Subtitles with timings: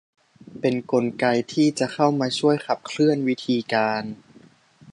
[0.59, 4.03] เป็นกลไกที่จะเข้ามาช่วยขับเคลื่อนวิธีการ